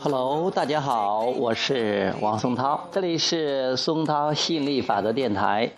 [0.00, 5.70] Hello，大家好，我是王松涛，这里是松涛吸引力法则电台。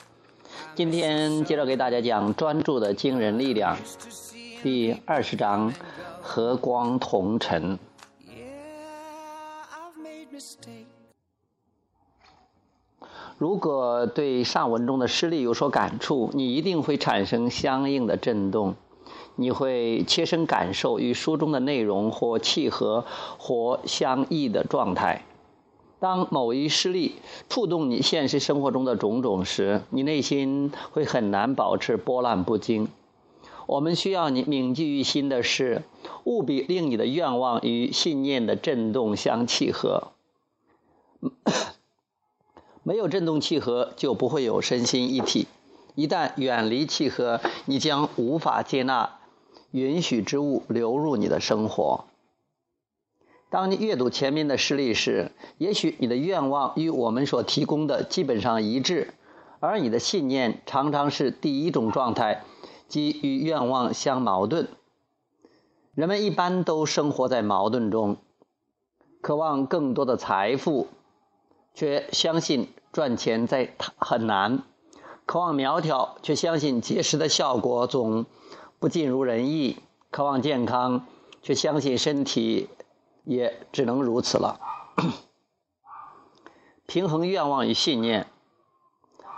[0.75, 3.77] 今天接着给大家讲专注的惊人力量，
[4.63, 5.73] 第二十章
[6.21, 7.79] 和光同尘。
[13.39, 18.77] 如果对上文中的失利有所感触，你一定会产生相应的震动，
[19.37, 23.05] 你会切身感受与书中的内容或契合
[23.39, 25.25] 或相异的状态。
[25.99, 27.15] 当某一事例
[27.49, 32.89] 触动你现实生活中的种种时，你内心会很难保持波澜不惊。
[33.67, 35.83] 我们需要你铭记于心的是，
[36.25, 40.09] 务必令你的愿望与信念的震动相契合。
[42.83, 45.47] 没有震动契合，就不会有身心一体。
[45.95, 49.21] 一旦远离契合，你将无法接纳
[49.73, 52.05] 允许之物流入你的生活。
[53.51, 59.13] 当你阅读前面的事例时，也许你的愿望与我们所提供的基本上一致，
[59.61, 62.45] 而你的信念常常是第一种状态，
[62.89, 64.69] 即与愿望相矛盾。
[65.95, 68.17] 人们一般都生活在矛盾中，
[69.21, 70.89] 渴望更多的财富，
[71.75, 74.63] 却相信赚钱在很难；
[75.27, 78.25] 渴望苗条，却相信节食的效果总
[78.83, 79.77] 不尽如人意；
[80.11, 81.07] 渴望健康，
[81.41, 82.69] 却相信身体。
[83.25, 84.59] 也只能如此了。
[86.89, 88.27] 平衡愿望与信念，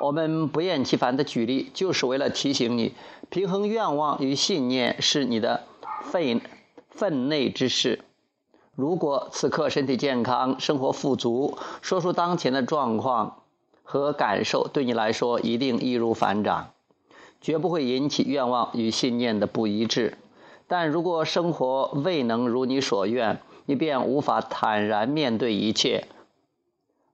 [0.00, 2.95] 我们不厌其烦的举例，就是为了提醒你，
[3.28, 5.65] 平衡愿望与信念是你的
[6.05, 6.41] 分
[6.89, 8.03] 分内之事。
[8.75, 13.42] 如果此刻身体健康、生活富足，说出当前的状况
[13.83, 16.70] 和感受，对你来说一定易如反掌，
[17.45, 20.16] 绝不会引起愿望与信念的不一致。
[20.66, 26.06] 但如果生活未能如你所愿，你便无法坦然面对一切，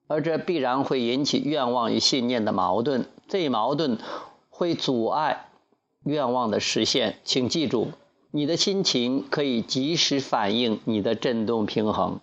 [0.06, 3.06] 而这必然会引起愿望与信念的矛盾。
[3.26, 3.98] 这一矛盾
[4.50, 5.48] 会阻碍
[6.04, 7.18] 愿望的实现。
[7.24, 7.88] 请记住，
[8.30, 12.20] 你的心情可以及时反映你的振动平衡，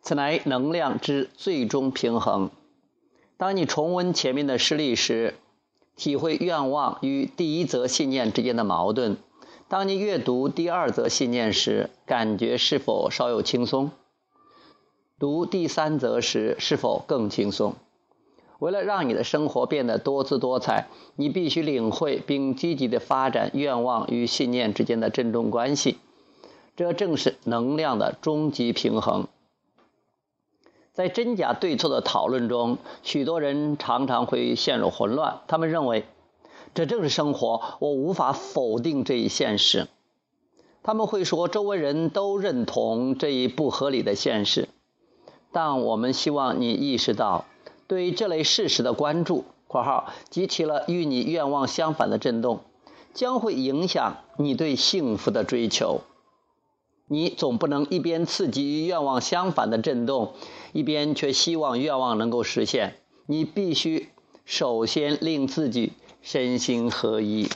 [0.00, 2.52] 此乃能量之最终平衡。
[3.36, 5.34] 当你重温前面的事例时，
[5.96, 9.16] 体会愿望与第一则信念之间的矛盾。
[9.68, 13.90] 当你阅读第二则信念时，感觉是否稍有轻松？
[15.18, 17.74] 读第三则时，是否更轻松？
[18.58, 25.98] 为了让你的生活变得多姿多彩，你必须领会并积极地发展愿望与信念之间的振动关系。
[26.76, 29.26] 这正是能量的终极平衡。
[30.92, 35.40] 在真假对错的讨论中，许多人常常会陷入混乱。
[35.46, 36.04] 他们认为。
[36.74, 39.88] 这正是生活，我无法否定这一现实。
[40.82, 44.70] 他们会说，周围人都认同这一不合理的现实，
[45.52, 47.44] 但我们希望你意识到，
[47.86, 52.60] 对这类事实的关注（括号集齐了与你愿望相反的震动）
[53.12, 56.00] 将会影响你对幸福的追求。
[57.06, 60.34] 你总不能一边刺激与愿望相反的震动，
[60.72, 62.96] 一边却希望愿望能够实现。
[63.26, 64.08] 你必须
[64.44, 65.92] 首先令自己。
[66.24, 67.50] 身心合一。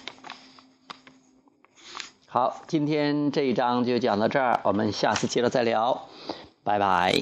[2.27, 6.09] 好，今天这一章就讲到这儿，我们下次接着再聊，
[6.65, 7.15] 拜拜。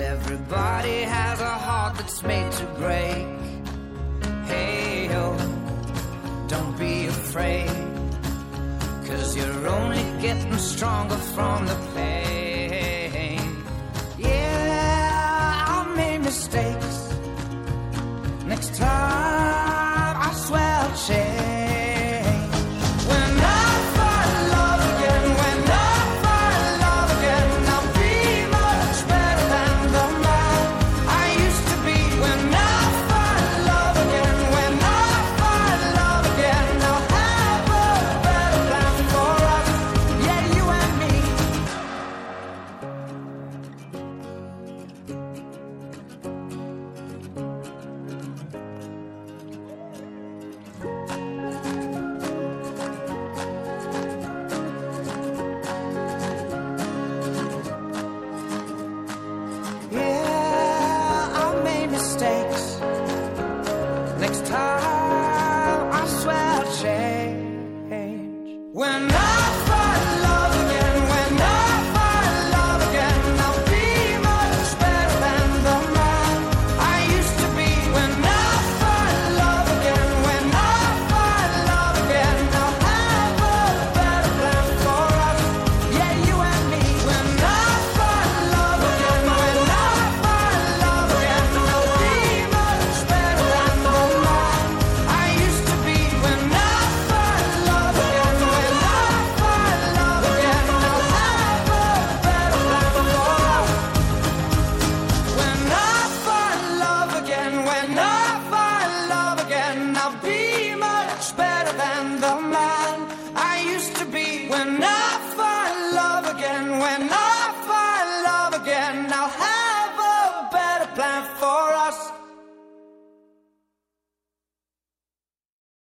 [0.00, 3.26] everybody has a heart that's made to break.
[4.46, 5.08] Hey,
[6.48, 7.68] don't be afraid.
[9.06, 11.89] Cause you're only getting stronger from the
[68.80, 69.19] When